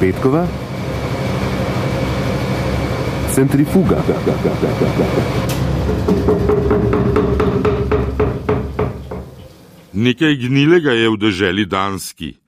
Petkova, 0.00 0.46
centrifuga. 3.34 3.98
Nekaj 9.92 10.36
gnilega 10.36 10.94
je 10.94 11.08
v 11.10 11.16
deželi 11.18 11.66
Danski. 11.66 12.38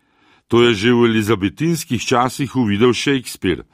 To 0.47 0.63
je 0.63 0.79
že 0.79 0.95
v 0.95 1.11
elizabetinskih 1.11 1.99
časih 1.99 2.55
uvidel 2.55 2.95
Shakespeare. 2.95 3.67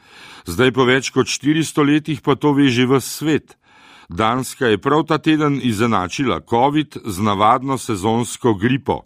Zdaj 0.48 0.72
po 0.72 0.88
več 0.88 1.12
kot 1.12 1.28
400 1.28 1.84
letih 1.84 2.24
pa 2.24 2.32
to 2.32 2.56
ve 2.56 2.72
že 2.72 2.88
v 2.88 2.96
svet. 2.96 3.60
Danska 4.08 4.72
je 4.72 4.80
prav 4.80 5.04
ta 5.04 5.20
teden 5.20 5.60
izenačila 5.60 6.40
COVID 6.40 7.04
z 7.04 7.16
navadno 7.20 7.76
sezonsko 7.76 8.56
gripo. 8.56 9.04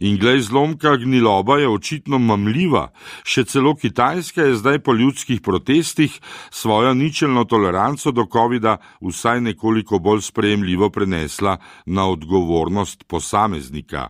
In 0.00 0.18
glej 0.18 0.40
zlomka, 0.40 0.96
gniloba 0.96 1.58
je 1.58 1.68
očitno 1.68 2.18
mamljiva, 2.18 2.88
še 3.24 3.44
celo 3.44 3.74
Kitajska 3.74 4.48
je 4.48 4.56
zdaj 4.58 4.78
po 4.82 4.94
ljudskih 4.94 5.40
protestih 5.40 6.18
svojo 6.50 6.94
ničelno 6.94 7.44
toleranco 7.44 8.10
do 8.10 8.26
COVID-a 8.32 8.76
vsaj 9.00 9.40
nekoliko 9.40 9.98
bolj 9.98 10.22
sprejemljivo 10.22 10.90
prenesla 10.90 11.58
na 11.86 12.08
odgovornost 12.10 13.04
posameznika. 13.06 14.08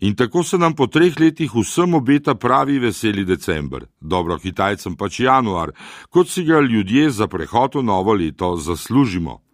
In 0.00 0.14
tako 0.14 0.42
se 0.42 0.58
nam 0.58 0.74
po 0.74 0.86
treh 0.86 1.14
letih 1.20 1.54
vsem 1.54 1.94
obeta 1.94 2.34
pravi 2.34 2.78
veseli 2.78 3.24
december, 3.24 3.86
dobro 4.00 4.36
Kitajcem 4.38 4.96
pač 4.96 5.20
januar, 5.20 5.72
kot 6.10 6.28
si 6.28 6.44
ga 6.44 6.60
ljudje 6.60 7.10
za 7.10 7.26
prehod 7.26 7.80
v 7.80 7.82
novo 7.82 8.12
leto 8.12 8.56
zaslužimo 8.56 9.45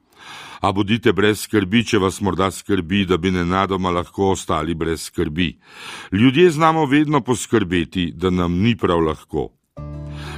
a 0.62 0.71
bodite 0.73 1.12
brez 1.12 1.43
skrbi, 1.43 1.83
če 1.84 1.98
vas 1.98 2.21
morda 2.23 2.51
skrbi, 2.55 3.03
da 3.11 3.19
bi 3.19 3.33
nenadoma 3.34 3.91
lahko 3.91 4.30
ostali 4.37 4.75
brez 4.79 5.09
skrbi. 5.09 5.57
Ljudje 6.12 6.51
znamo 6.51 6.87
vedno 6.87 7.20
poskrbeti, 7.20 8.12
da 8.15 8.30
nam 8.30 8.61
ni 8.62 8.77
prav 8.77 9.03
lahko. 9.03 9.48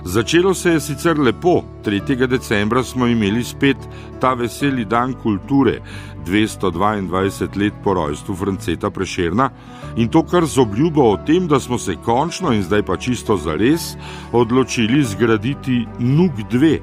Začelo 0.04 0.54
se 0.54 0.70
je 0.70 0.80
sicer 0.80 1.18
lepo, 1.18 1.62
3. 1.84 2.26
decembra 2.26 2.82
smo 2.84 3.06
imeli 3.06 3.44
spet 3.44 3.76
ta 4.20 4.34
veseli 4.34 4.84
dan 4.84 5.12
kulture, 5.22 5.80
222 6.26 7.56
let 7.60 7.74
po 7.84 7.94
rojstvu 7.94 8.34
Franceta 8.36 8.90
Prešerna 8.90 9.50
in 9.96 10.08
to 10.08 10.22
kar 10.22 10.46
z 10.46 10.58
obljubo 10.58 11.02
o 11.10 11.16
tem, 11.26 11.48
da 11.48 11.60
smo 11.60 11.78
se 11.78 11.96
končno 12.04 12.52
in 12.52 12.62
zdaj 12.62 12.82
pa 12.82 12.96
čisto 12.96 13.36
zares 13.36 13.96
odločili 14.32 15.04
zgraditi 15.04 15.84
NUK 15.98 16.32
2, 16.52 16.78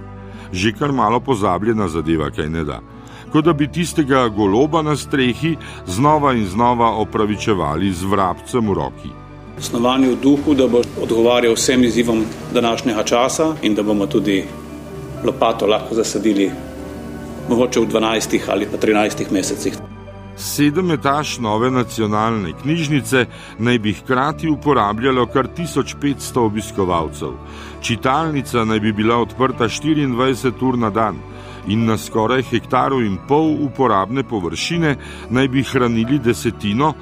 že 0.52 0.74
kar 0.74 0.92
malo 0.92 1.20
pozabljena 1.20 1.88
zadeva, 1.88 2.30
kaj 2.30 2.50
ne 2.50 2.64
da 2.64 2.82
kot 3.32 3.46
da 3.46 3.54
bi 3.54 3.68
tistega 3.68 4.28
goloba 4.28 4.82
na 4.82 4.96
strehi 4.96 5.56
znova 5.88 6.34
in 6.34 6.46
znova 6.46 6.92
opravičevali 7.02 7.92
z 7.92 8.04
vrabcem 8.04 8.70
v 8.70 8.74
roki. 8.74 9.12
Snovanje 9.60 10.10
v 10.10 10.18
duhu, 10.22 10.54
da 10.54 10.68
bo 10.68 10.82
odgovarjal 11.02 11.54
vsem 11.54 11.84
izzivom 11.84 12.26
današnjega 12.54 13.04
časa 13.04 13.56
in 13.62 13.76
da 13.76 13.84
bomo 13.84 14.08
tudi 14.08 14.44
lopato 15.24 15.68
lahko 15.68 15.96
zasadili 15.96 16.52
mogoče 17.50 17.80
v 17.80 17.88
12 17.88 18.40
ali 18.48 18.68
pa 18.72 18.78
13 18.78 19.32
mesecih. 19.32 19.74
Sedem 20.38 20.92
etaž 20.92 21.38
nove 21.40 21.70
nacionalne 21.72 22.54
knjižnice 22.62 23.26
naj 23.60 23.80
bi 23.80 23.94
hkrati 23.94 24.50
uporabljalo 24.50 25.26
kar 25.26 25.48
1500 25.58 26.40
obiskovalcev. 26.40 27.36
Čitalnica 27.82 28.66
naj 28.66 28.80
bi 28.80 28.94
bila 28.94 29.18
odprta 29.18 29.68
24 29.70 30.66
ur 30.66 30.78
na 30.78 30.90
dan 30.90 31.20
in 31.68 31.86
na 31.86 31.98
skoraj 31.98 32.44
hektaru 32.52 33.02
in 33.06 33.18
pol 33.28 33.56
uporabne 33.66 34.24
površine 34.24 34.96
naj 35.30 35.48
bi 35.48 35.64
hranili 35.64 36.20
desetino, 36.20 36.94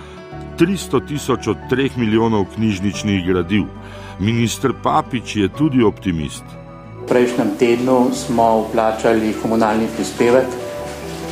300 0.60 1.08
tisoč 1.08 1.48
od 1.48 1.58
3 1.72 1.98
milijonov 1.98 2.46
knjižničnih 2.56 3.26
gradiv. 3.26 3.64
Ministr 4.20 4.74
Papič 4.84 5.36
je 5.36 5.48
tudi 5.48 5.84
optimist. 5.84 6.44
V 7.04 7.08
prejšnjem 7.08 7.56
tednu 7.60 8.12
smo 8.14 8.68
vplačali 8.68 9.34
komunalni 9.42 9.88
prispevek, 9.96 10.46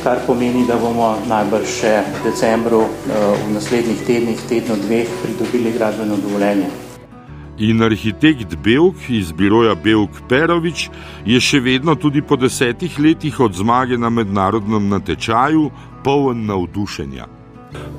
kar 0.02 0.24
pomeni, 0.26 0.64
da 0.66 0.80
bomo 0.80 1.12
najbrž 1.28 1.68
še 1.68 1.94
v 2.08 2.24
decembru, 2.24 2.82
eh, 2.82 3.14
v 3.44 3.54
naslednjih 3.54 4.00
tednih, 4.06 4.40
tednu 4.48 4.80
dveh, 4.88 5.08
pridobili 5.22 5.72
gradbeno 5.76 6.16
dovoljenje. 6.16 6.87
In 7.58 7.82
arhitekt 7.82 8.56
Belk 8.62 9.08
iz 9.08 9.32
biroja 9.32 9.74
Belk 9.74 10.20
Perovič 10.28 10.84
je 11.26 11.40
še 11.42 11.58
vedno 11.60 11.96
tudi 11.98 12.22
po 12.22 12.36
desetih 12.38 13.00
letih 13.02 13.40
od 13.42 13.58
zmage 13.58 13.98
na 13.98 14.10
mednarodnem 14.14 14.86
natečaju 14.88 15.64
poln 16.06 16.46
navdušenja. 16.46 17.26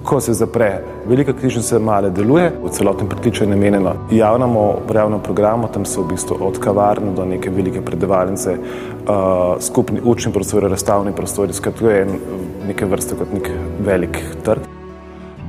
Ko 0.07 0.21
se 0.23 0.33
zapre 0.33 0.69
velika 1.05 1.35
knjižnica, 1.35 1.79
male 1.83 2.09
deluje, 2.15 2.47
v 2.63 2.71
celotnem 2.71 3.11
pritiču 3.11 3.43
je 3.43 3.49
namenjeno 3.51 3.93
javnemu 4.15 4.65
brevnemu 4.87 5.21
programu, 5.27 5.67
tam 5.67 5.85
so 5.85 6.01
v 6.01 6.13
bistvu 6.15 6.39
od 6.39 6.57
kavarne 6.63 7.11
do 7.15 7.27
neke 7.27 7.51
velike 7.51 7.83
predavalnice, 7.83 8.55
uh, 8.55 9.59
skupni 9.59 9.99
učni 9.99 10.33
prostori, 10.33 10.71
razstavni 10.71 11.11
prostori, 11.11 11.53
skratka, 11.53 11.79
to 11.79 11.91
je 11.91 12.19
neke 12.67 12.87
vrste 12.87 13.19
kot 13.19 13.33
nek 13.35 13.51
velik 13.85 14.23
trg. 14.47 14.71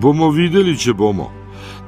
Bomo 0.03 0.35
videli, 0.35 0.75
če 0.77 0.99
bomo. 0.99 1.40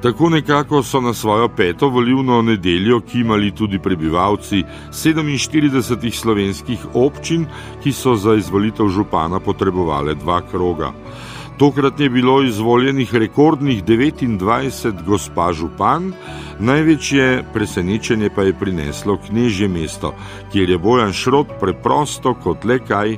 Tako 0.03 0.29
nekako 0.29 0.83
so 0.83 1.01
na 1.01 1.13
svojo 1.13 1.47
peto 1.47 1.87
volivno 1.89 2.41
nedeljo 2.41 2.99
kimali 2.99 3.51
tudi 3.51 3.79
prebivalci 3.79 4.63
47 4.91 6.11
slovenskih 6.11 6.79
občin, 6.93 7.45
ki 7.83 7.91
so 7.91 8.15
za 8.15 8.35
izvolitev 8.35 8.87
župana 8.87 9.39
potrebovali 9.39 10.15
dva 10.15 10.41
kroga. 10.51 10.91
Tokrat 11.57 11.99
je 11.99 12.09
bilo 12.09 12.43
izvoljenih 12.43 13.15
rekordnih 13.15 13.83
29 13.83 15.03
gospa 15.05 15.53
župan, 15.53 16.11
največje 16.59 17.43
presenečenje 17.53 18.29
pa 18.35 18.43
je 18.43 18.59
prineslo 18.59 19.17
knežje 19.27 19.67
mesto, 19.67 20.13
kjer 20.51 20.69
je 20.69 20.77
Bojan 20.77 21.13
Šrot 21.13 21.47
preprosto 21.59 22.33
kot 22.33 22.65
le 22.65 22.79
kaj. 22.79 23.17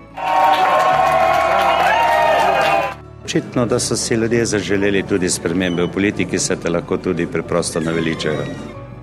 Očitno, 3.35 3.65
da 3.65 3.79
so 3.79 3.95
si 3.95 4.13
ljudje 4.15 4.45
zaželeli 4.45 5.03
tudi 5.03 5.29
spremembe 5.29 5.83
v 5.83 5.91
politiki, 5.91 6.39
se 6.39 6.55
te 6.55 6.69
lahko 6.69 6.97
tudi 6.97 7.25
preprosto 7.27 7.79
naveličajo. 7.79 8.45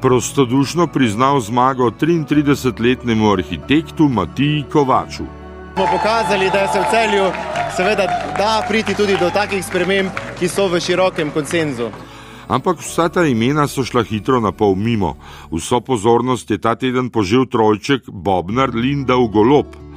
Prostodušno 0.01 0.87
priznal 0.87 1.41
zmago 1.41 1.91
33-letnemu 1.91 3.33
arhitektu 3.33 4.09
Matiji 4.09 4.65
Kovaču. 4.73 5.25
Smo 5.75 5.87
pokazali, 5.93 6.49
da 6.53 6.69
se 6.73 6.81
v 6.81 6.85
celju 6.91 7.27
seveda 7.77 8.07
da 8.39 8.65
priti 8.69 8.95
tudi 8.95 9.17
do 9.21 9.31
takih 9.31 9.65
sprememb, 9.65 10.09
ki 10.39 10.49
so 10.49 10.69
v 10.69 10.81
širokem 10.81 11.31
konsenzu. 11.31 11.91
Ampak 12.49 12.81
vsa 12.81 13.09
ta 13.09 13.27
imena 13.29 13.69
so 13.69 13.85
šla 13.85 14.03
hitro 14.03 14.41
na 14.41 14.53
pol 14.53 14.75
mimo. 14.75 15.17
Vso 15.53 15.81
pozornost 15.81 16.51
je 16.51 16.59
ta 16.59 16.75
teden 16.75 17.11
požel 17.11 17.45
trojček 17.47 18.09
Bobnar 18.09 18.73
Linda 18.75 19.15
v 19.15 19.29
Golop. 19.29 19.92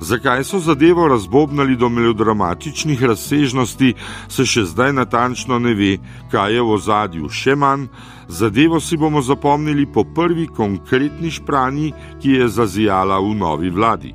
Zakaj 0.00 0.44
so 0.44 0.58
zadevo 0.58 1.08
razbobnali 1.08 1.76
do 1.76 1.88
melodramatičnih 1.88 3.02
razsežnosti, 3.02 3.94
se 4.28 4.44
še 4.44 4.64
zdaj 4.64 4.92
natančno 4.92 5.58
ne 5.58 5.74
ve, 5.74 5.96
kaj 6.30 6.54
je 6.54 6.62
v 6.62 6.76
ozadju 6.76 7.30
še 7.32 7.56
manj. 7.56 7.88
Zadevo 8.28 8.80
si 8.80 8.96
bomo 8.96 9.22
zapomnili 9.22 9.86
po 9.86 10.04
prvi 10.04 10.46
konkretni 10.46 11.30
špranji, 11.30 11.92
ki 12.22 12.30
je 12.40 12.48
zazijala 12.48 13.20
v 13.20 13.34
novi 13.34 13.70
vladi. 13.70 14.14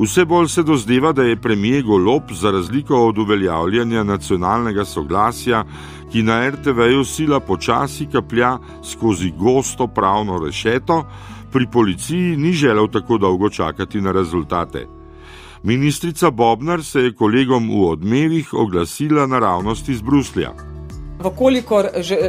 Vse 0.00 0.24
bolj 0.24 0.48
se 0.48 0.62
dozdeva, 0.62 1.12
da 1.12 1.22
je 1.22 1.36
premijer 1.36 1.82
Golop, 1.84 2.32
za 2.32 2.50
razliko 2.50 3.06
od 3.06 3.18
uveljavljanja 3.18 4.04
nacionalnega 4.04 4.84
soglasja, 4.84 5.64
ki 6.12 6.22
na 6.22 6.48
RTV-ju 6.50 7.04
sila 7.04 7.40
počasi 7.40 8.06
kaplja 8.06 8.58
skozi 8.84 9.32
gosto 9.36 9.86
pravno 9.86 10.38
rešeto, 10.44 11.04
pri 11.52 11.66
policiji 11.72 12.36
ni 12.36 12.52
želel 12.52 12.88
tako 12.88 13.18
dolgo 13.18 13.48
čakati 13.48 14.00
na 14.00 14.12
rezultate. 14.12 14.86
Ministrica 15.62 16.30
Bobnar 16.30 16.84
se 16.84 17.00
je 17.00 17.14
kolegom 17.14 17.68
v 17.68 17.84
odmevih 17.90 18.54
oglasila 18.54 19.26
naravnost 19.26 19.88
iz 19.88 20.02
Bruslja. 20.02 20.79
Vkolikor 21.20 21.88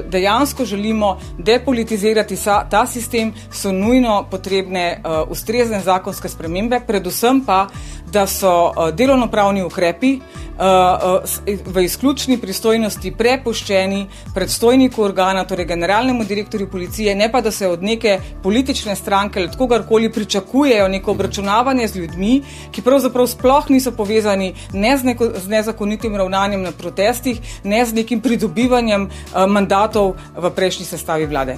dejansko 0.10 0.66
želimo 0.66 1.20
depolitizirati 1.38 2.36
ta 2.70 2.88
sistem, 2.88 3.34
so 3.52 3.72
nujno 3.72 4.26
potrebne 4.32 5.02
uh, 5.04 5.32
ustrezne 5.32 5.82
zakonske 5.82 6.30
spremembe, 6.30 6.80
predvsem 6.88 7.42
pa, 7.46 7.68
da 8.12 8.28
so 8.28 8.52
uh, 8.66 8.90
delovnopravni 8.96 9.64
ukrepi 9.64 10.18
uh, 10.18 10.24
v 11.66 11.84
izključni 11.86 12.38
pristojnosti 12.38 13.12
prepuščeni 13.18 14.08
predstojniku 14.36 15.04
organa, 15.04 15.46
torej 15.48 15.66
generalnemu 15.66 16.24
direktorju 16.24 16.70
policije, 16.70 17.16
ne 17.16 17.32
pa 17.32 17.42
da 17.42 17.52
se 17.52 17.68
od 17.68 17.84
neke 17.84 18.20
politične 18.44 18.96
stranke 18.96 19.40
ali 19.40 19.50
kogarkoli 19.58 20.12
pričakujejo 20.12 20.88
neko 20.88 21.12
obračunavanje 21.12 21.88
z 21.88 21.96
ljudmi, 21.96 22.42
ki 22.72 22.82
pravzaprav 22.82 23.28
sploh 23.28 23.70
niso 23.70 23.92
povezani 23.92 24.54
ne 24.74 24.98
z, 24.98 25.04
neko, 25.04 25.32
z 25.38 25.48
nezakonitim 25.48 26.16
ravnanjem 26.16 26.62
na 26.62 26.72
protestih, 26.72 27.40
ne 27.64 27.86
z 27.86 27.94
nekim 27.94 28.22
pridobivanjem 28.22 28.81
uh, 28.90 29.46
mandatov 29.48 30.16
v 30.36 30.50
prejšnji 30.50 30.86
sestavi 30.86 31.30
vlade. 31.30 31.58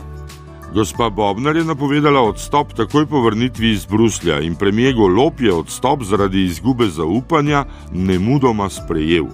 Gospa 0.74 1.10
Bobnar 1.10 1.56
je 1.56 1.64
napovedala 1.64 2.22
odstop 2.22 2.74
takoj 2.74 3.06
po 3.06 3.22
vrnitvi 3.22 3.72
iz 3.72 3.86
Bruslja 3.86 4.40
in 4.42 4.56
premijer 4.56 4.96
Golop 4.98 5.42
je 5.42 5.54
odstop 5.54 6.04
zaradi 6.04 6.46
izgube 6.46 6.88
zaupanja 6.90 7.66
nemudoma 7.92 8.70
sprejel. 8.70 9.30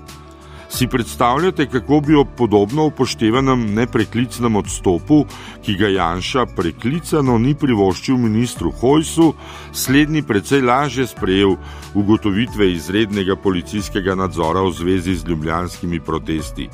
Si 0.70 0.88
predstavljate, 0.88 1.66
kako 1.66 2.00
bi 2.00 2.16
ob 2.16 2.28
podobno 2.38 2.86
upoštevanem 2.86 3.74
nepreklicnem 3.74 4.56
odstopu, 4.56 5.26
ki 5.66 5.76
ga 5.76 5.88
Janša 5.88 6.46
preklicano 6.56 7.38
ni 7.38 7.56
privoščil 7.56 8.18
ministru 8.18 8.72
Hojsu, 8.72 9.34
slednji 9.74 10.22
precej 10.22 10.62
lažje 10.62 11.08
sprejel 11.08 11.56
ugotovitve 11.96 12.72
izrednega 12.74 13.36
policijskega 13.36 14.16
nadzora 14.16 14.62
v 14.68 14.72
zvezi 14.72 15.16
z 15.16 15.26
ljubljanskimi 15.28 16.00
protesti. 16.00 16.70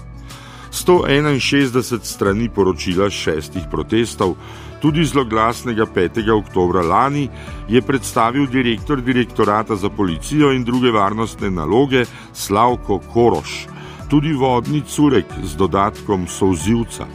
161 0.76 2.04
strani 2.04 2.50
poročila 2.50 3.10
šestih 3.10 3.70
protestov, 3.72 4.36
tudi 4.82 5.06
zloglasnega 5.06 5.86
5. 5.86 6.20
oktobra 6.36 6.82
lani, 6.84 7.30
je 7.70 7.82
predstavil 7.82 8.48
direktor 8.48 9.02
direktorata 9.02 9.76
za 9.76 9.90
policijo 9.90 10.52
in 10.52 10.64
druge 10.64 10.92
varnostne 10.92 11.52
naloge 11.52 12.06
Slavko 12.34 13.00
Koroš 13.14 13.76
tudi 14.10 14.34
vodni 14.34 14.82
curek 14.82 15.26
z 15.44 15.56
dodatkom 15.56 16.28
souzivca. 16.28 17.06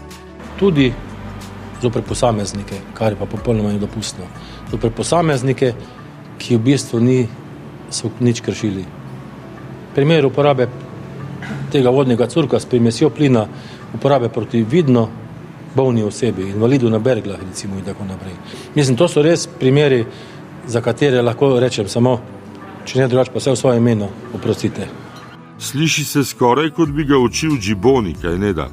Tudi 0.59 0.93
zoper 1.83 2.03
posameznike, 2.03 2.81
kar 2.95 3.13
je 3.13 3.19
pa 3.19 3.27
popolnoma 3.27 3.73
nedopustno. 3.73 4.27
Zoper 4.71 4.91
posameznike, 4.93 5.73
ki 6.39 6.57
v 6.57 6.63
bistvu 6.65 7.01
niso 7.01 8.11
nič 8.21 8.41
kršili. 8.45 8.85
Primer 9.95 10.27
uporabe 10.27 10.69
tega 11.73 11.91
vodnega 11.91 12.27
curka 12.27 12.61
s 12.61 12.67
primesjo 12.67 13.11
plina, 13.11 13.47
uporabe 13.95 14.29
proti 14.29 14.63
vidno 14.63 15.09
bolni 15.75 16.03
osebi, 16.03 16.49
invalidu 16.51 16.91
na 16.91 16.99
berglah, 16.99 17.39
recimo 17.49 17.79
in 17.79 17.85
tako 17.85 18.05
naprej. 18.05 18.35
Mislim, 18.75 18.97
to 18.97 19.09
so 19.09 19.23
res 19.23 19.47
primeri, 19.47 20.05
za 20.67 20.81
katere 20.81 21.23
lahko 21.23 21.59
rečem 21.61 21.89
samo, 21.89 22.21
če 22.85 22.99
ne 22.99 23.09
drugače, 23.09 23.33
pa 23.33 23.39
vse 23.39 23.55
v 23.55 23.57
svojem 23.57 23.83
imenu, 23.83 24.09
oprostite. 24.35 24.89
Sliši 25.59 26.05
se 26.05 26.25
skoraj 26.25 26.71
kot 26.71 26.89
bi 26.89 27.05
ga 27.05 27.19
učil 27.19 27.59
Džiboni, 27.61 28.15
kaj 28.23 28.39
ne 28.39 28.53
da. 28.53 28.69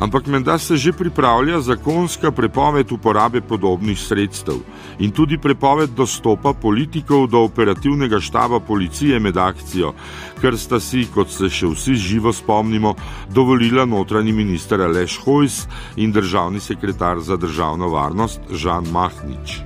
Ampak 0.00 0.26
menda 0.26 0.58
se 0.58 0.76
že 0.76 0.92
pripravlja 0.92 1.60
zakonska 1.60 2.30
prepoved 2.30 2.92
uporabe 2.92 3.40
podobnih 3.40 3.98
sredstev 3.98 4.62
in 4.98 5.10
tudi 5.10 5.38
prepoved 5.38 5.90
dostopa 5.90 6.52
politikov 6.52 7.26
do 7.26 7.42
operativnega 7.42 8.20
štaba 8.20 8.60
policije 8.60 9.18
med 9.18 9.36
akcijo, 9.36 9.92
ker 10.40 10.58
sta 10.58 10.80
si, 10.80 11.06
kot 11.14 11.30
se 11.30 11.50
še 11.50 11.66
vsi 11.66 11.94
živo 11.94 12.32
spomnimo, 12.32 12.94
dovolila 13.34 13.84
notranji 13.84 14.32
minister 14.32 14.80
Aleš 14.80 15.18
Hojs 15.24 15.66
in 15.96 16.12
državni 16.12 16.60
sekretar 16.60 17.18
za 17.20 17.36
državno 17.36 17.88
varnost 17.88 18.40
Žan 18.50 18.86
Mahnič. 18.92 19.60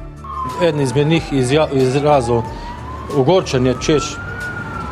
Eden 0.63 0.81
izmed 0.81 1.07
njih 1.07 1.33
izrazil 1.73 2.43
ogorčanje, 3.17 3.75
češ 3.81 4.17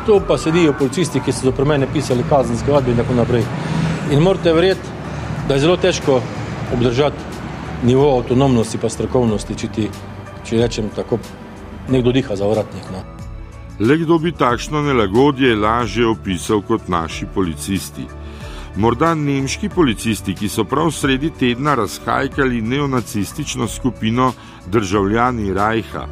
Tu 0.05 0.21
pa 0.27 0.37
sedijo 0.37 0.73
policisti, 0.73 1.19
ki 1.21 1.31
so 1.31 1.51
za 1.51 1.65
mene 1.65 1.87
pisali 1.93 2.23
kazenske 2.29 2.71
vadbe 2.71 2.91
in 2.91 2.97
tako 2.97 3.13
naprej. 3.13 3.43
In 4.11 4.19
morate 4.19 4.53
verjeti, 4.53 5.00
da 5.51 5.55
je 5.55 5.61
zelo 5.61 5.77
težko 5.77 6.21
obdržati 6.73 7.17
nivo 7.83 8.17
avtonomnosti 8.17 8.77
in 8.83 8.89
strokovnosti, 8.89 9.55
če 9.59 9.67
ti, 9.67 9.87
če 10.47 10.61
rečem 10.61 10.87
tako, 10.95 11.19
nekdo 11.91 12.13
diha 12.15 12.37
za 12.39 12.47
vratnik. 12.47 12.87
No. 12.93 13.01
Le 13.79 13.97
kdo 13.99 14.15
bi 14.17 14.31
takšno 14.31 14.79
nelagodje 14.81 15.51
lažje 15.55 16.07
opisal 16.07 16.63
kot 16.63 16.87
naši 16.87 17.27
policisti? 17.35 18.07
Morda 18.77 19.11
nemški 19.11 19.69
policisti, 19.69 20.39
ki 20.39 20.47
so 20.47 20.63
prav 20.63 20.93
sredi 20.95 21.33
tedna 21.35 21.75
razkajkali 21.75 22.61
neonacistično 22.61 23.67
skupino 23.67 24.31
državljani 24.71 25.53
Rajha. 25.53 26.07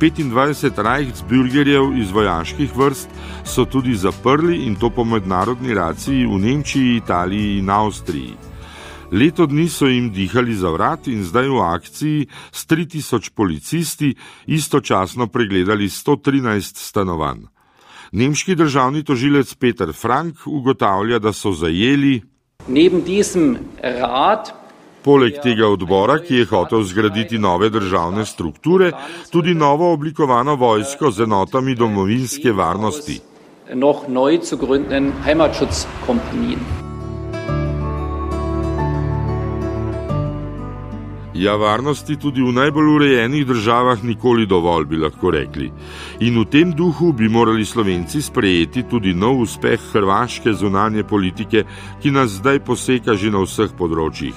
25 0.00 0.74
Reichsbürgerjev 0.82 2.00
iz 2.02 2.10
vojaških 2.10 2.76
vrst 2.76 3.08
so 3.44 3.64
tudi 3.64 3.94
zaprli 3.94 4.64
in 4.66 4.74
to 4.74 4.90
po 4.90 5.04
mednarodni 5.04 5.74
raciji 5.74 6.26
v 6.26 6.46
Nemčiji, 6.50 6.96
Italiji 6.96 7.58
in 7.58 7.70
Avstriji. 7.70 8.50
Leto 9.12 9.46
dni 9.46 9.68
so 9.68 9.86
jim 9.86 10.10
dihali 10.10 10.54
za 10.54 10.70
vrat 10.72 11.06
in 11.06 11.24
zdaj 11.24 11.48
v 11.48 11.60
akciji 11.60 12.26
s 12.52 12.66
3000 12.66 13.30
policisti 13.34 14.14
istočasno 14.46 15.26
pregledali 15.26 15.88
113 15.88 16.80
stanovanj. 16.80 17.44
Nemški 18.12 18.54
državni 18.54 19.04
tožilec 19.04 19.54
Peter 19.54 19.92
Frank 19.92 20.46
ugotavlja, 20.46 21.18
da 21.18 21.32
so 21.32 21.52
zajeli. 21.52 22.20
Poleg 25.02 25.40
tega 25.42 25.66
odbora, 25.68 26.18
ki 26.22 26.34
je 26.34 26.46
hotel 26.46 26.82
zgraditi 26.82 27.38
nove 27.38 27.70
državne 27.70 28.24
strukture, 28.26 28.92
tudi 29.30 29.54
novo 29.54 29.92
oblikovano 29.92 30.54
vojsko 30.56 31.10
z 31.10 31.26
enotami 31.26 31.74
domovinske 31.74 32.52
varnosti. 32.52 33.20
Ja, 41.34 41.56
varnosti 41.56 42.16
tudi 42.16 42.42
v 42.44 42.52
najbolj 42.52 42.88
urejenih 42.94 43.46
državah 43.46 44.04
nikoli 44.04 44.46
dovolj, 44.46 44.84
bi 44.84 44.98
lahko 45.00 45.30
rekli. 45.32 45.70
In 46.20 46.36
v 46.40 46.44
tem 46.44 46.72
duhu 46.76 47.12
bi 47.12 47.28
morali 47.28 47.64
Slovenci 47.64 48.20
sprejeti 48.22 48.82
tudi 48.82 49.14
nov 49.14 49.40
uspeh 49.40 49.80
hrvaške 49.92 50.52
zunanje 50.52 51.04
politike, 51.04 51.64
ki 52.02 52.10
nas 52.10 52.36
zdaj 52.36 52.60
poseka 52.60 53.16
že 53.16 53.32
na 53.32 53.40
vseh 53.48 53.72
področjih. 53.72 54.36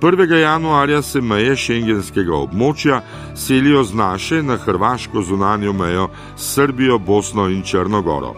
1. 0.00 0.34
januarja 0.40 1.02
se 1.02 1.20
meje 1.20 1.54
šengenskega 1.56 2.34
območja 2.34 3.02
selijo 3.36 3.84
z 3.84 3.94
naše 3.94 4.42
na 4.42 4.56
hrvaško 4.56 5.22
zunanjo 5.22 5.72
mejo 5.72 6.08
s 6.36 6.54
Srbijo, 6.54 6.98
Bosno 6.98 7.48
in 7.48 7.62
Črnogoro. 7.62 8.34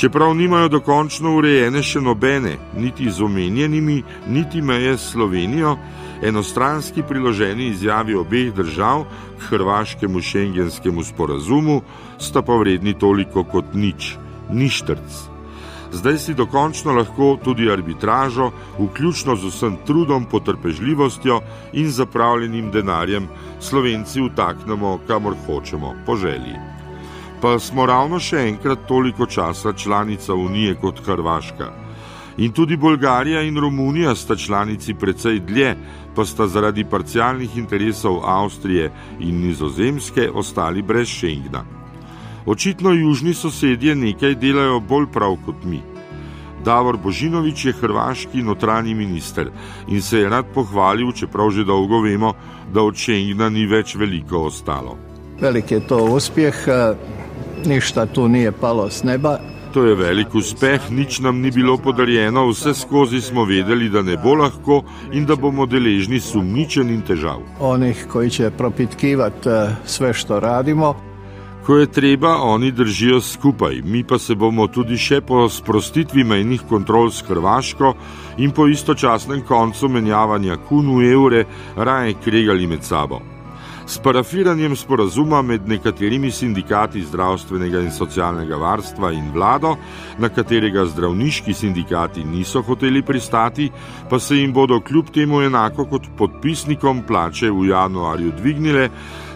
Čeprav 0.00 0.34
nimajo 0.34 0.68
dokončno 0.68 1.36
urejene 1.36 1.82
še 1.82 2.00
nobene, 2.00 2.56
niti 2.76 3.10
z 3.10 3.20
omenjenimi, 3.22 4.02
niti 4.32 4.62
meje 4.62 4.96
s 4.96 5.12
Slovenijo, 5.12 5.76
enostranski 6.22 7.02
priloženi 7.02 7.66
izjavi 7.66 8.14
obeh 8.14 8.54
držav 8.54 9.04
k 9.38 9.50
hrvaškemu 9.50 10.20
šengenskemu 10.20 11.04
sporazumu 11.04 11.80
sta 12.18 12.42
pa 12.42 12.56
vredni 12.56 12.94
toliko 12.98 13.44
kot 13.44 13.74
nič, 13.74 14.16
ništrc 14.52 15.30
zdaj 15.92 16.18
si 16.18 16.34
dokončno 16.34 16.92
lahko 16.92 17.36
tudi 17.44 17.70
arbitražo, 17.70 18.50
vključno 18.78 19.36
z 19.36 19.46
vsem 19.46 19.76
trudom, 19.86 20.24
potrpežljivostjo 20.24 21.40
in 21.72 21.90
zapravljenim 21.90 22.70
denarjem, 22.70 23.28
slovenci 23.60 24.20
vtaknemo 24.20 24.98
kamor 25.06 25.34
hočemo, 25.46 25.94
po 26.06 26.16
želji. 26.16 26.56
Pa 27.42 27.58
smo 27.58 27.86
ravno 27.86 28.20
še 28.20 28.36
enkrat 28.48 28.86
toliko 28.88 29.26
časa 29.26 29.72
članica 29.72 30.34
Unije 30.34 30.74
kot 30.74 31.00
Hrvaška. 31.06 31.72
In 32.38 32.52
tudi 32.52 32.76
Bolgarija 32.76 33.42
in 33.42 33.56
Romunija 33.56 34.14
sta 34.14 34.36
članici 34.36 34.94
precej 34.94 35.40
dlje, 35.40 35.76
pa 36.14 36.24
sta 36.24 36.46
zaradi 36.46 36.84
parcialnih 36.84 37.56
interesov 37.56 38.20
Avstrije 38.24 38.92
in 39.20 39.40
Nizozemske 39.40 40.30
ostali 40.34 40.82
brez 40.82 41.08
Schengna. 41.08 41.64
Očitno 42.46 42.90
južni 42.90 43.34
sosedje 43.34 43.94
nekaj 43.94 44.34
delajo 44.34 44.80
bolj 44.80 45.06
prav 45.12 45.36
kot 45.46 45.64
mi. 45.64 45.82
Davor 46.64 46.96
Božinovič 46.96 47.64
je 47.64 47.72
hrvaški 47.72 48.42
notranji 48.42 48.94
minister 48.94 49.50
in 49.88 50.02
se 50.02 50.18
je 50.18 50.28
rad 50.28 50.44
pohvalil, 50.54 51.12
čeprav 51.12 51.50
že 51.50 51.64
dolgo 51.64 52.00
vemo, 52.00 52.34
da 52.72 52.82
od 52.82 52.96
Schengena 52.96 53.48
ni 53.48 53.66
več 53.66 53.94
veliko 53.94 54.44
ostalo. 54.48 54.96
Velik 55.40 55.70
je 55.70 55.80
to 55.80 56.04
uspeh, 56.04 56.54
ništa 57.66 58.06
tu 58.06 58.28
nije 58.28 58.52
palo 58.52 58.90
z 58.90 59.04
neba. 59.04 59.38
To 59.72 59.84
je 59.86 59.94
velik 59.94 60.34
uspeh, 60.34 60.90
nič 60.90 61.20
nam 61.20 61.40
ni 61.40 61.50
bilo 61.50 61.76
podarjeno, 61.78 62.48
vse 62.48 62.74
skozi 62.74 63.20
smo 63.20 63.44
vedeli, 63.44 63.88
da 63.88 64.02
ne 64.02 64.16
bo 64.16 64.34
lahko 64.34 64.82
in 65.12 65.26
da 65.26 65.36
bomo 65.36 65.66
deležni 65.66 66.20
sumničen 66.20 66.90
in 66.90 67.04
težav. 67.06 67.38
Onih, 67.60 68.06
ki 68.12 68.30
će 68.30 68.50
propitkivati 68.50 69.48
sve 69.84 70.12
što 70.14 70.40
radimo. 70.40 70.94
Ko 71.66 71.76
je 71.76 71.86
treba, 71.86 72.36
oni 72.42 72.72
držijo 72.72 73.20
skupaj, 73.20 73.82
mi 73.84 74.04
pa 74.04 74.18
se 74.18 74.34
bomo 74.34 74.66
tudi 74.66 74.96
še 74.98 75.20
po 75.20 75.48
sprostitvi 75.48 76.24
mejnih 76.24 76.62
kontrol 76.68 77.10
s 77.10 77.22
Hrvaško 77.28 77.94
in 78.38 78.50
po 78.50 78.66
istočasnem 78.66 79.44
koncu 79.46 79.88
menjavanja 79.88 80.56
kun 80.68 80.96
v 80.96 81.12
evre 81.12 81.44
raje 81.76 82.14
kregali 82.24 82.66
med 82.66 82.82
sabo. 82.82 83.20
S 83.90 83.98
parafiranjem 83.98 84.76
sporazuma 84.76 85.42
med 85.42 85.68
nekaterimi 85.68 86.30
sindikati 86.30 87.00
zdravstvenega 87.02 87.80
in 87.82 87.90
socialnega 87.90 88.56
varstva 88.56 89.10
in 89.12 89.32
vlado, 89.34 89.72
na 90.18 90.28
katerega 90.30 90.84
zdravniški 90.92 91.54
sindikati 91.54 92.22
niso 92.24 92.62
hoteli 92.62 93.02
pristati, 93.02 93.66
pa 94.10 94.18
se 94.18 94.38
jim 94.38 94.52
bodo 94.52 94.78
kljub 94.80 95.10
temu 95.10 95.42
enako 95.42 95.88
kot 95.90 96.06
podpisnikom 96.18 97.02
plače 97.02 97.50
v 97.50 97.66
januarju 97.72 98.32
dvignile, 98.38 98.88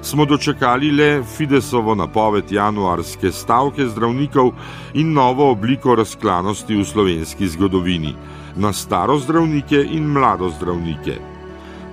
smo 0.03 0.25
dočakali 0.25 0.93
le 0.93 1.11
Fidesovo 1.37 1.95
napoved 1.95 2.53
januarske 2.53 3.33
stavke 3.33 3.89
zdravnikov 3.91 4.53
in 4.95 5.13
novo 5.13 5.51
obliko 5.51 5.95
razklanosti 5.95 6.77
v 6.77 6.85
slovenski 6.85 7.49
zgodovini 7.49 8.15
na 8.57 8.73
staro 8.73 9.19
zdravnike 9.19 9.87
in 9.91 10.13
mlado 10.15 10.55
zdravnike. 10.55 11.34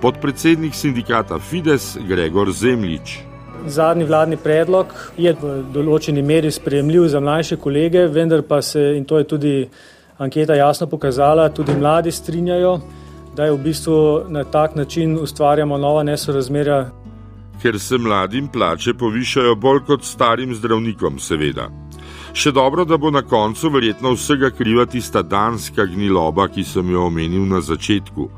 Podpredsednik 0.02 0.74
sindikata 0.74 1.38
Fides 1.38 1.98
Gregor 2.08 2.52
Zemljič. 2.52 3.18
Zadnji 3.66 4.04
vladni 4.04 4.36
predlog 4.36 4.90
je 5.16 5.30
v 5.38 5.52
določeni 5.70 6.24
meri 6.26 6.50
sprejemljiv 6.50 7.04
za 7.12 7.20
mlajše 7.22 7.56
kolege, 7.62 8.08
vendar 8.10 8.42
pa 8.42 8.58
se, 8.66 8.82
in 8.96 9.04
to 9.06 9.20
je 9.20 9.28
tudi 9.30 9.52
anketa 10.18 10.56
jasno 10.58 10.88
pokazala, 10.90 11.46
tudi 11.54 11.76
mladi 11.78 12.10
strinjajo, 12.10 12.72
da 13.36 13.46
je 13.46 13.52
v 13.54 13.60
bistvu 13.62 13.98
na 14.28 14.42
tak 14.44 14.74
način 14.74 15.14
ustvarjamo 15.22 15.78
nova 15.78 16.02
nesorazmerja. 16.02 16.80
Ker 17.62 17.78
se 17.78 17.98
mladim 17.98 18.48
plače 18.48 18.96
povišajo 18.98 19.54
bolj 19.54 19.84
kot 19.86 20.02
starim 20.02 20.54
zdravnikom, 20.54 21.22
seveda. 21.22 21.68
Še 22.34 22.50
dobro, 22.50 22.82
da 22.84 22.98
bo 22.98 23.14
na 23.14 23.22
koncu 23.22 23.70
verjetno 23.70 24.16
vsega 24.18 24.50
kriva 24.50 24.82
tista 24.86 25.22
danska 25.22 25.86
gniloba, 25.86 26.48
ki 26.48 26.64
sem 26.64 26.90
jo 26.90 27.06
omenil 27.06 27.46
na 27.46 27.62
začetku. 27.62 28.30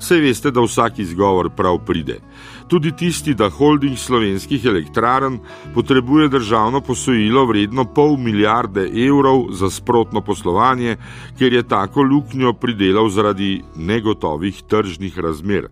Sej 0.00 0.20
veste, 0.20 0.50
da 0.50 0.62
vsak 0.62 0.98
izgovor 0.98 1.50
prav 1.50 1.78
pride. 1.86 2.20
Tudi 2.68 2.92
tisti, 2.92 3.34
da 3.34 3.48
holding 3.48 3.98
slovenskih 3.98 4.64
elektrarn 4.64 5.38
potrebuje 5.74 6.28
državno 6.28 6.80
posojilo 6.80 7.46
vredno 7.46 7.84
pol 7.94 8.16
milijarde 8.16 8.90
evrov 9.06 9.48
za 9.52 9.70
sprotno 9.70 10.20
poslovanje, 10.20 10.96
ker 11.38 11.52
je 11.52 11.62
tako 11.68 12.02
luknjo 12.02 12.52
pridelal 12.52 13.08
zaradi 13.08 13.62
negotovih 13.76 14.62
tržnih 14.68 15.18
razmer 15.18 15.68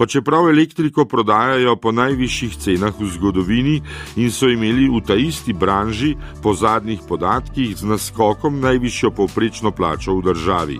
pa 0.00 0.06
čeprav 0.06 0.48
elektriko 0.48 1.04
prodajajo 1.04 1.74
po 1.76 1.90
najvišjih 1.92 2.54
cenah 2.56 2.94
v 3.00 3.08
zgodovini 3.12 3.74
in 4.16 4.30
so 4.32 4.48
imeli 4.48 4.86
v 4.88 5.02
ta 5.04 5.12
isti 5.12 5.52
branži 5.52 6.14
po 6.42 6.54
zadnjih 6.56 7.02
podatkih 7.08 7.76
z 7.76 7.84
naskokom 7.84 8.62
najvišjo 8.64 9.10
povprečno 9.10 9.74
plačo 9.76 10.14
v 10.16 10.22
državi, 10.30 10.78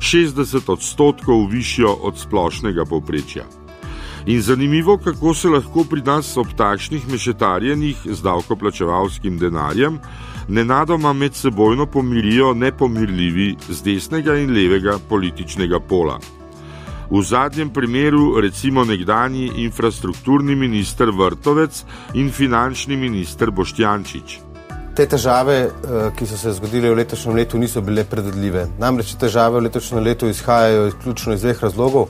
60 0.00 0.72
odstotkov 0.72 1.46
višjo 1.50 1.92
od 1.92 2.18
splošnega 2.18 2.84
povprečja. 2.84 3.44
In 4.26 4.42
zanimivo, 4.42 4.98
kako 4.98 5.34
se 5.34 5.48
lahko 5.48 5.84
pri 5.84 6.02
nas 6.02 6.36
ob 6.36 6.46
takšnih 6.56 7.08
mešetarjenih 7.08 7.96
z 8.04 8.22
davkoplačevalskim 8.22 9.38
denarjem 9.38 9.98
nenadoma 10.48 11.12
med 11.12 11.34
sebojno 11.34 11.86
pomirijo 11.86 12.54
nepomirljivi 12.54 13.56
z 13.68 13.82
desnega 13.82 14.36
in 14.36 14.50
levega 14.50 14.98
političnega 15.08 15.80
pola. 15.80 16.18
V 17.10 17.22
zadnjem 17.22 17.70
primeru 17.70 18.40
recimo 18.40 18.84
nekdani 18.84 19.50
infrastrukturni 19.56 20.54
minister 20.54 21.10
Vrtovec 21.10 21.84
in 22.14 22.30
finančni 22.30 22.96
minister 22.96 23.50
Boštjančič. 23.50 24.40
Te 24.98 25.04
težave, 25.06 25.54
eh, 25.54 26.10
ki 26.18 26.26
so 26.26 26.36
se 26.36 26.50
zgodile 26.56 26.90
v 26.90 26.96
letošnjem 26.98 27.36
letu, 27.36 27.58
niso 27.58 27.80
bile 27.86 28.02
predvidljive. 28.04 28.64
Namreč 28.82 29.12
težave 29.14 29.60
v 29.60 29.68
letošnjem 29.68 30.02
letu 30.02 30.26
izhajajo 30.26 30.88
izključno 30.88 31.36
iz 31.36 31.44
dveh 31.44 31.62
razlogov. 31.62 32.08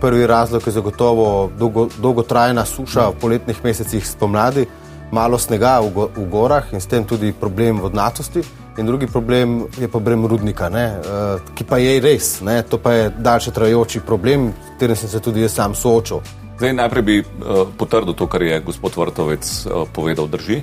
Prvi 0.00 0.26
razlog 0.26 0.66
je 0.66 0.72
zagotovo 0.72 1.50
dolgo, 1.58 1.88
dolgotrajna 2.00 2.64
suša 2.64 3.10
v 3.10 3.18
poletnih 3.20 3.60
mesecih 3.64 4.08
spomladi, 4.08 4.64
malo 5.12 5.38
snega 5.38 5.74
v, 5.84 5.92
go, 5.92 6.08
v 6.16 6.26
gorah 6.32 6.72
in 6.72 6.80
s 6.80 6.88
tem 6.88 7.04
tudi 7.04 7.34
problem 7.36 7.84
vodnatosti. 7.84 8.40
In 8.78 8.86
drugi 8.86 9.06
problem 9.06 9.66
je 9.76 9.88
problem 9.88 10.24
rudnika, 10.26 10.68
ne, 10.68 10.96
uh, 10.96 11.54
ki 11.54 11.68
pa 11.68 11.76
je 11.76 12.00
res, 12.00 12.40
ne, 12.40 12.62
to 12.62 12.78
pa 12.78 12.92
je 12.92 13.10
daljše 13.18 13.50
trajajoči 13.50 14.00
problem, 14.00 14.54
s 14.64 14.76
katerim 14.78 14.96
sem 14.96 15.08
se 15.08 15.20
tudi 15.20 15.42
jaz 15.44 15.52
sam 15.52 15.74
soočil. 15.74 16.24
Zdaj, 16.56 16.72
najprej 16.72 17.02
bi 17.02 17.20
uh, 17.20 17.66
potrdil 17.76 18.14
to, 18.16 18.26
kar 18.26 18.42
je 18.42 18.60
gospod 18.60 18.96
Vrtovec 18.96 19.66
uh, 19.66 19.84
povedal, 19.92 20.28
drži. 20.28 20.62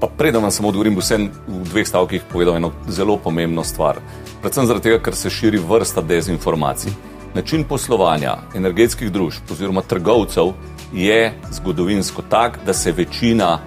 Pa 0.00 0.06
preden 0.06 0.42
vam 0.42 0.50
samo 0.50 0.68
odgovorim, 0.68 0.96
vsem 0.98 1.30
v 1.48 1.62
dveh 1.70 1.86
stavkih 1.88 2.22
povedal 2.32 2.56
eno 2.56 2.72
zelo 2.88 3.16
pomembno 3.16 3.64
stvar. 3.64 3.98
Predvsem 4.42 4.66
zato, 4.66 4.98
ker 5.02 5.14
se 5.14 5.30
širi 5.30 5.58
vrsta 5.58 6.02
dezinformacij. 6.02 6.92
Način 7.34 7.64
poslovanja 7.64 8.36
energetskih 8.54 9.12
družb 9.12 9.50
oziroma 9.50 9.82
trgovcev 9.82 10.54
je 10.92 11.34
zgodovinsko 11.50 12.22
tak, 12.30 12.58
da 12.66 12.72
se 12.72 12.92
večina 12.92 13.58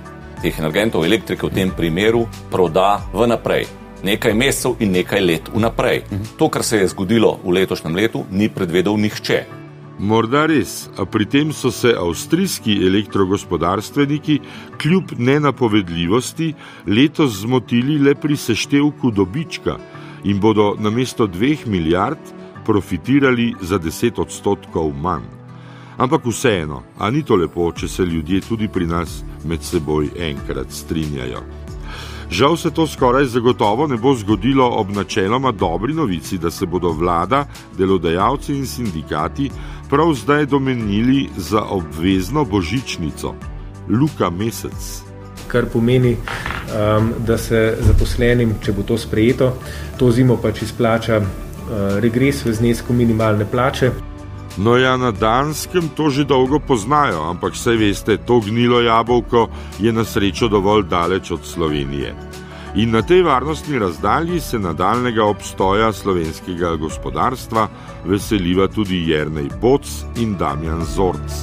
teh 0.41 0.59
energentov, 0.59 1.05
elektrike 1.05 1.45
v 1.45 1.53
tem 1.53 1.71
primeru, 1.77 2.25
proda 2.49 3.01
vnaprej 3.13 3.67
nekaj 4.03 4.33
mesecev 4.33 4.75
in 4.79 4.91
nekaj 4.91 5.21
let 5.21 5.49
vnaprej. 5.53 6.03
To, 6.37 6.49
kar 6.49 6.63
se 6.63 6.77
je 6.77 6.87
zgodilo 6.87 7.39
v 7.43 7.57
letošnjem 7.61 7.95
letu, 7.95 8.25
ni 8.31 8.49
predvedel 8.49 8.97
nihče. 8.97 9.60
Morda 10.01 10.47
res, 10.49 10.89
a 10.97 11.05
pri 11.05 11.27
tem 11.29 11.51
so 11.53 11.69
se 11.69 11.91
avstrijski 11.93 12.73
elektrogospodarstveniki 12.87 14.39
kljub 14.81 15.11
nenapovedljivosti 15.17 16.55
letos 16.87 17.43
zmotili 17.43 17.99
le 18.01 18.15
pri 18.15 18.37
seštevku 18.37 19.11
dobička 19.11 19.77
in 20.23 20.39
bodo 20.41 20.73
namesto 20.79 21.27
dveh 21.27 21.67
milijard 21.67 22.33
profitirali 22.65 23.53
za 23.61 23.77
deset 23.77 24.19
odstotkov 24.19 24.89
manj. 24.89 25.29
Ampak 25.97 26.25
vseeno, 26.25 26.81
a 26.97 27.11
ni 27.11 27.21
to 27.21 27.37
lepo, 27.37 27.69
če 27.71 27.87
se 27.87 28.05
ljudje 28.05 28.41
tudi 28.41 28.67
pri 28.67 28.89
nas 28.89 29.21
med 29.45 29.61
seboj 29.61 30.09
enkrat 30.17 30.73
strinjajo. 30.73 31.45
Žal 32.31 32.57
se 32.57 32.71
to 32.71 32.87
skoraj 32.87 33.25
zagotovo 33.25 33.87
ne 33.87 33.97
bo 33.97 34.13
zgodilo 34.15 34.65
ob 34.65 34.95
načeloma 34.95 35.51
dobri 35.51 35.93
novici, 35.93 36.37
da 36.37 36.51
se 36.51 36.65
bodo 36.65 36.89
vlada, 36.89 37.45
delodajalci 37.77 38.55
in 38.55 38.65
sindikati 38.67 39.49
prav 39.91 40.13
zdaj 40.13 40.45
domenili 40.45 41.29
za 41.37 41.61
obvezno 41.61 42.45
božičnico, 42.45 43.35
Luka 43.89 44.29
Mesec. 44.29 45.03
Kar 45.47 45.65
pomeni, 45.73 46.15
um, 46.15 47.13
da 47.27 47.37
se 47.37 47.77
zaposlenim, 47.79 48.53
če 48.63 48.71
bo 48.71 48.83
to 48.87 48.97
sprejeto, 48.97 49.51
to 49.99 50.11
zimo 50.11 50.37
pač 50.39 50.61
izplača 50.63 51.17
uh, 51.19 51.27
regres 51.99 52.45
v 52.45 52.53
znesku 52.55 52.93
minimalne 52.93 53.45
plače. 53.51 53.91
No, 54.57 54.77
ja, 54.77 54.95
na 54.97 55.11
Danskem 55.11 55.91
to 55.95 56.09
že 56.09 56.23
dolgo 56.23 56.59
poznajo, 56.59 57.27
ampak 57.27 57.53
vse 57.53 57.75
veste, 57.75 58.17
to 58.17 58.39
gnilo 58.39 58.81
jabolko 58.81 59.49
je 59.79 59.91
na 59.91 60.07
srečo 60.07 60.47
dovolj 60.47 60.87
daleč 60.87 61.31
od 61.31 61.43
Slovenije. 61.43 62.30
In 62.75 62.91
na 62.91 63.01
tej 63.01 63.21
varnostni 63.21 63.79
razdalji 63.79 64.39
se 64.39 64.59
nadaljnega 64.59 65.25
obstoja 65.25 65.91
slovenskega 65.93 66.75
gospodarstva 66.79 67.67
veseliva 68.05 68.67
tudi 68.67 69.03
Jrnej 69.11 69.49
Boc 69.61 69.83
in 70.15 70.37
Damjan 70.39 70.85
Zorc. 70.85 71.35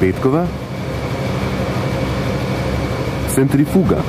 Petkova, 0.00 0.46
centrifuga. 3.38 4.02